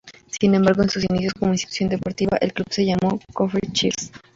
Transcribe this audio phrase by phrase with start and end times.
[0.31, 4.11] Sin embargo, en sus inicios como institución deportiva, el club se llamó Copper Chiefs.